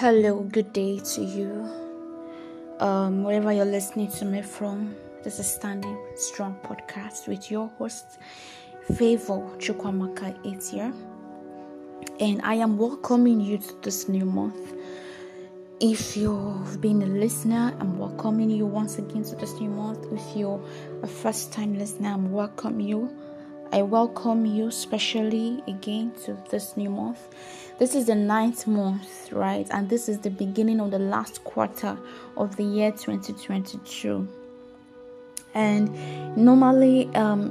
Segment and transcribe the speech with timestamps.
[0.00, 1.68] Hello, good day to you.
[2.78, 8.20] Um, wherever you're listening to me from, this is Standing Strong Podcast with your host,
[8.96, 10.36] Favor Chukwamaka
[10.70, 10.92] here,
[12.20, 14.72] And I am welcoming you to this new month.
[15.80, 20.06] If you've been a listener, I'm welcoming you once again to this new month.
[20.12, 20.64] If you're
[21.02, 23.10] a first time listener, I'm welcoming you.
[23.70, 27.28] I welcome you specially again to this new month.
[27.78, 29.66] This is the ninth month, right?
[29.70, 31.98] And this is the beginning of the last quarter
[32.38, 34.26] of the year 2022.
[35.54, 37.50] And normally, um,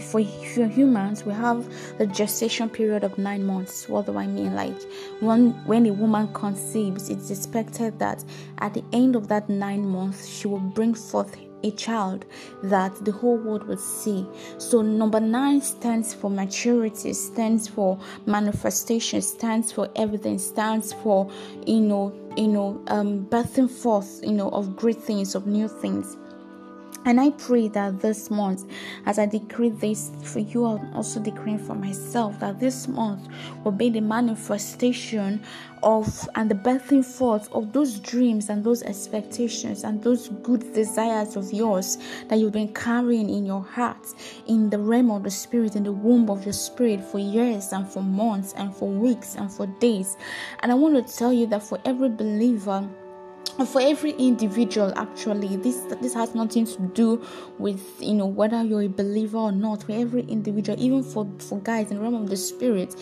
[0.00, 1.64] for, for humans, we have
[1.98, 3.88] the gestation period of nine months.
[3.88, 4.56] What do I mean?
[4.56, 4.82] Like
[5.20, 8.24] when when a woman conceives, it's expected that
[8.58, 11.36] at the end of that nine months, she will bring forth
[11.66, 12.24] a child
[12.62, 14.26] that the whole world will see.
[14.58, 21.30] So, number nine stands for maturity, stands for manifestation, stands for everything, stands for
[21.66, 26.16] you know, you know, um, birthing forth, you know, of great things, of new things.
[27.06, 28.68] And I pray that this month,
[29.06, 33.28] as I decree this for you, I'm also decreeing for myself that this month
[33.62, 35.40] will be the manifestation
[35.84, 41.36] of and the birthing forth of those dreams and those expectations and those good desires
[41.36, 41.96] of yours
[42.26, 44.04] that you've been carrying in your heart,
[44.48, 47.88] in the realm of the spirit, in the womb of your spirit for years and
[47.88, 50.16] for months and for weeks and for days.
[50.58, 52.88] And I want to tell you that for every believer,
[53.64, 57.24] for every individual actually this this has nothing to do
[57.58, 61.58] with you know whether you're a believer or not for every individual even for for
[61.60, 62.94] guys in the realm of the spirit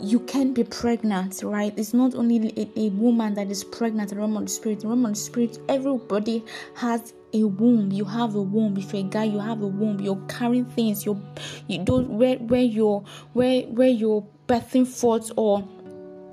[0.00, 1.72] you can be pregnant, right?
[1.76, 4.82] It's not only a, a woman that is pregnant in realm of the spirit.
[4.82, 7.92] In realm of the spirit, everybody has a womb.
[7.92, 8.76] You have a womb.
[8.76, 10.00] If you're a guy, you have a womb.
[10.00, 11.04] You're carrying things.
[11.04, 11.20] You're
[11.68, 15.66] you don't where where you're where where you're birthing forth or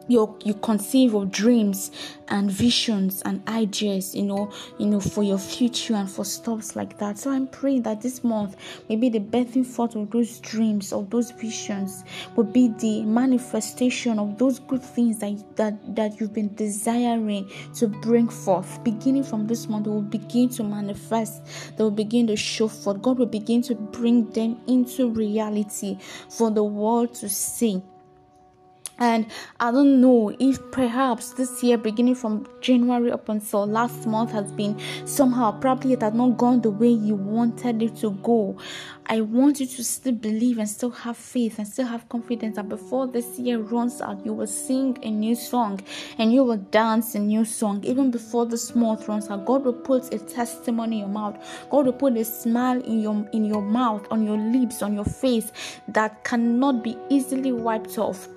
[0.09, 1.91] you you conceive of dreams
[2.27, 6.97] and visions and ideas you know you know for your future and for stuffs like
[6.97, 7.17] that.
[7.17, 8.55] So i'm praying that this month
[8.89, 12.03] maybe the birthing forth of those dreams of those visions
[12.35, 17.87] will be the manifestation of those good things that that that you've been desiring to
[17.87, 18.83] bring forth.
[18.83, 21.43] Beginning from this month they will begin to manifest.
[21.77, 23.01] They will begin to show forth.
[23.01, 25.97] God will begin to bring them into reality
[26.29, 27.81] for the world to see
[28.99, 29.25] and
[29.59, 34.51] I don't know if perhaps this year, beginning from January up until last month, has
[34.51, 38.57] been somehow probably it has not gone the way you wanted it to go.
[39.11, 42.69] I want you to still believe and still have faith and still have confidence that
[42.69, 45.79] before this year runs out, you will sing a new song
[46.19, 47.83] and you will dance a new song.
[47.83, 51.37] Even before this month runs out, God will put a testimony in your mouth.
[51.71, 55.05] God will put a smile in your in your mouth, on your lips, on your
[55.05, 55.51] face
[55.87, 58.27] that cannot be easily wiped off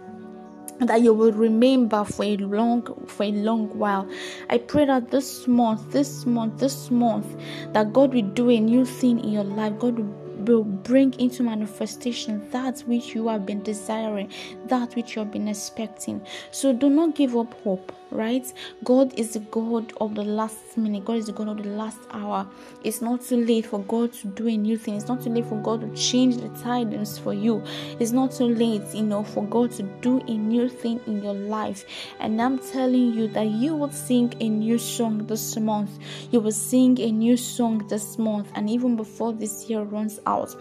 [0.80, 4.08] that you will remember for a long for a long while.
[4.50, 7.26] I pray that this month this month this month
[7.72, 9.78] that god will do a new thing in your life.
[9.78, 9.98] God
[10.48, 14.30] will bring into manifestation that which you have been desiring,
[14.66, 16.20] that which you have been expecting.
[16.50, 18.52] So do not give up hope, right?
[18.84, 21.98] God is the God of the last minute, God is the God of the last
[22.10, 22.46] hour.
[22.84, 25.46] It's not too late for God to do a new thing, it's not too late
[25.46, 27.62] for God to change the tidings for you,
[27.98, 31.34] it's not too late, you know, for God to do a new thing in your
[31.34, 31.84] life.
[32.20, 35.98] And I'm telling you that you will sing a new song this month,
[36.30, 40.54] you will sing a new song this month, and even before this year runs out.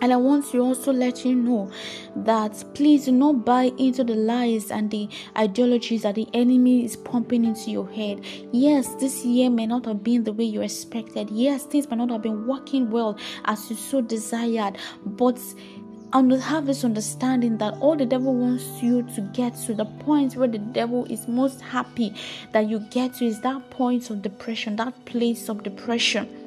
[0.00, 1.70] And I want to also let you know
[2.16, 6.96] that please do not buy into the lies and the ideologies that the enemy is
[6.96, 8.24] pumping into your head.
[8.52, 11.30] Yes, this year may not have been the way you expected.
[11.30, 15.38] Yes, things may not have been working well as you so desired, but
[16.12, 20.34] and have this understanding that all the devil wants you to get to the point
[20.34, 22.12] where the devil is most happy
[22.52, 26.39] that you get to is that point of depression, that place of depression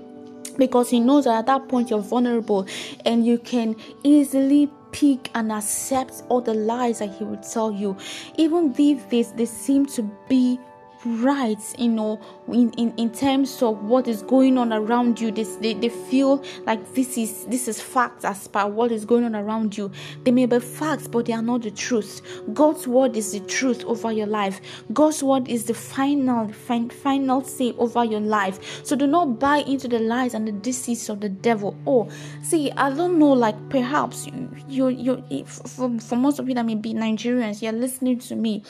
[0.58, 2.68] because he knows that at that point you're vulnerable
[3.06, 7.98] and you can easily pick and accept all the lies that he would tell you.
[8.38, 10.60] Even if they, they seem to be
[11.06, 15.32] right you know in, in in terms of what is going on around you.
[15.32, 19.24] They, they, they feel like this is this is facts as per what is going
[19.24, 19.92] on around you.
[20.24, 22.22] They may be facts but they are not the truth.
[22.54, 24.62] God's word is the truth over your life.
[24.94, 28.86] God's word is the final fin- final say over your life.
[28.86, 31.76] So do not buy into the lies and the deceits of the devil.
[31.88, 32.10] Oh
[32.42, 36.66] see i don't know like perhaps you you, you for, for most of you that
[36.66, 38.64] may be nigerians you're listening to me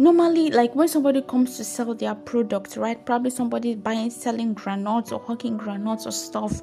[0.00, 5.12] normally like when somebody comes to sell their product right probably somebody buying selling granules
[5.12, 6.62] or hawking granules or stuff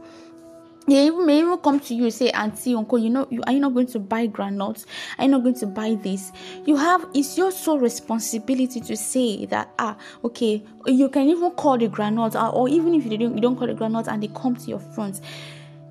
[0.87, 3.51] they even may even come to you and say, Auntie, Uncle, you know, you are
[3.51, 4.85] you not going to buy granules?
[5.19, 6.31] Are you not going to buy this?
[6.65, 11.77] You have it's your sole responsibility to say that ah, okay, you can even call
[11.77, 14.29] the granules, or, or even if you don't you don't call the granules and they
[14.29, 15.19] come to your front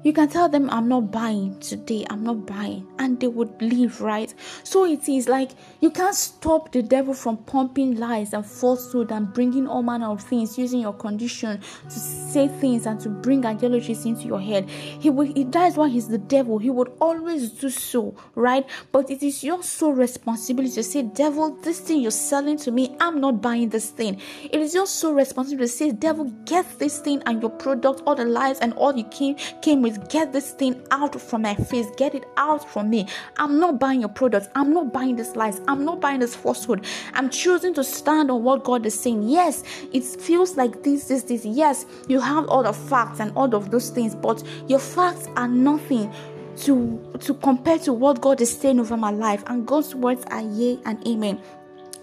[0.06, 4.00] you can tell them, I'm not buying today, I'm not buying, and they would leave,
[4.00, 4.32] right?
[4.62, 5.50] So it is like
[5.80, 10.22] you can't stop the devil from pumping lies and falsehood and bringing all manner of
[10.22, 14.70] things using your condition to say things and to bring ideologies into your head.
[14.70, 16.58] He will, he, that is why he's the devil.
[16.58, 18.64] He would always do so, right?
[18.92, 22.96] But it is your sole responsibility to say, Devil, this thing you're selling to me,
[23.00, 24.20] I'm not buying this thing.
[24.44, 28.14] It is your sole responsibility to say, Devil, get this thing and your product, all
[28.14, 31.86] the lies and all you came came with get this thing out from my face,
[31.96, 33.06] get it out from me.
[33.38, 36.84] I'm not buying your products, I'm not buying this lies, I'm not buying this falsehood.
[37.14, 39.28] I'm choosing to stand on what God is saying.
[39.28, 39.62] Yes,
[39.92, 41.44] it feels like this, this, this.
[41.44, 45.48] Yes, you have all the facts and all of those things, but your facts are
[45.48, 46.12] nothing
[46.56, 49.42] to to compare to what God is saying over my life.
[49.46, 51.40] And God's words are yea and amen.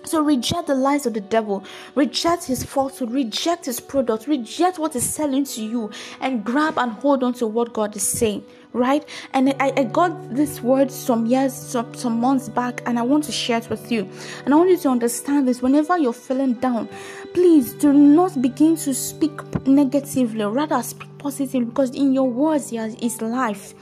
[0.05, 1.63] So reject the lies of the devil,
[1.95, 6.91] reject his falsehood, reject his product, reject what is selling to you, and grab and
[6.91, 8.43] hold on to what God is saying.
[8.73, 9.07] Right?
[9.33, 13.23] And I, I got this word some years, some, some months back, and I want
[13.25, 14.09] to share it with you.
[14.45, 16.89] And I want you to understand this whenever you're feeling down,
[17.35, 19.31] please do not begin to speak
[19.67, 23.73] negatively, rather speak positively, because in your words is life.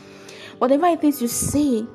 [0.58, 1.86] Whatever it is you say,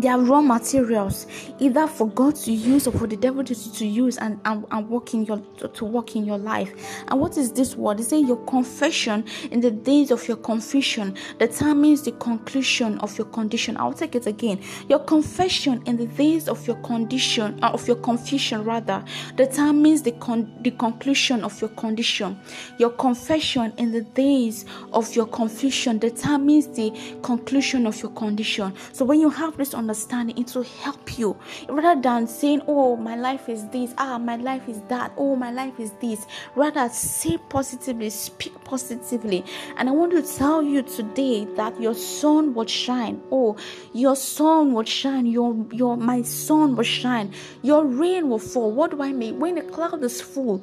[0.00, 1.26] they are raw materials
[1.58, 4.88] either for god to use or for the devil to, to use and, and, and
[4.88, 5.38] work in your
[5.74, 6.72] to work in your life.
[7.08, 8.00] And what is this word?
[8.00, 13.26] It's saying your confession in the days of your confusion determines the conclusion of your
[13.28, 13.76] condition.
[13.76, 14.60] I'll take it again.
[14.88, 19.04] Your confession in the days of your condition uh, of your confusion rather
[19.36, 22.38] determines the con- the conclusion of your condition.
[22.78, 26.92] Your confession in the days of your confusion determines the
[27.22, 28.72] conclusion of your condition.
[28.92, 31.36] So when you have this understanding, it will help you
[31.68, 35.50] rather than saying, Oh, my life is this, ah, my life is that, oh, my
[35.50, 36.26] life is this.
[36.54, 39.44] Rather, say positively, speak positively.
[39.76, 43.22] And I want to tell you today that your sun will shine.
[43.32, 43.56] Oh,
[43.94, 45.26] your sun will shine.
[45.26, 47.32] Your your my sun will shine.
[47.62, 48.70] Your rain will fall.
[48.72, 49.38] What do I mean?
[49.38, 50.62] When the cloud is full,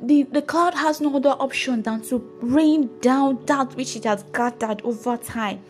[0.00, 4.24] the, the cloud has no other option than to rain down that which it has
[4.34, 5.62] gathered over time.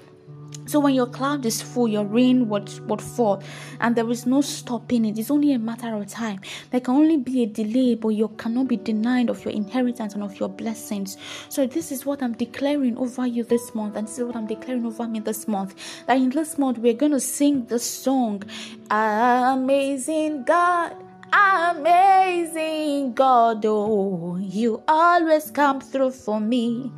[0.66, 3.42] So when your cloud is full, your rain would, would fall,
[3.80, 5.18] and there is no stopping it.
[5.18, 6.40] It's only a matter of time.
[6.70, 10.22] There can only be a delay, but you cannot be denied of your inheritance and
[10.22, 11.16] of your blessings.
[11.48, 14.46] So this is what I'm declaring over you this month, and this is what I'm
[14.46, 15.74] declaring over me this month.
[16.06, 18.42] That in this month we're to sing the song,
[18.90, 20.96] Amazing God.
[21.34, 26.92] Amazing God, oh, you always come through for me.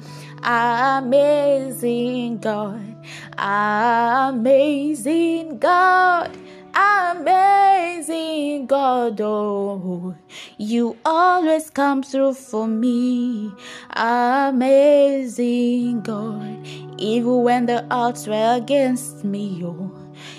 [0.46, 2.96] Amazing God,
[3.38, 6.36] amazing God,
[6.74, 10.14] amazing God, oh,
[10.58, 13.54] you always come through for me.
[13.96, 16.66] Amazing God,
[16.98, 19.90] even when the odds were against me, oh,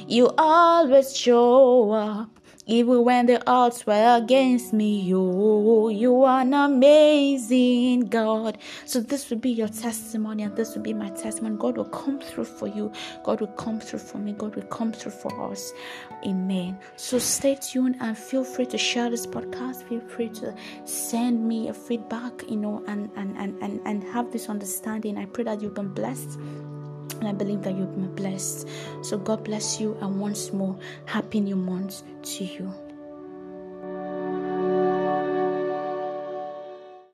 [0.08, 2.35] you always show up.
[2.68, 8.58] Even when the odds were against me, you, you are an amazing God.
[8.86, 11.58] So this will be your testimony, and this will be my testimony.
[11.58, 12.92] God will come through for you.
[13.24, 14.34] God will come through for me.
[14.34, 15.72] God will come through for us.
[16.26, 16.80] Amen.
[16.96, 19.84] So stay tuned and feel free to share this podcast.
[19.84, 20.56] Feel free to
[20.86, 25.18] send me a feedback, you know, and and and and, and have this understanding.
[25.18, 26.40] I pray that you've been blessed
[27.24, 28.68] I believe that you've been blessed.
[29.02, 32.74] So God bless you, and once more, happy new month to you.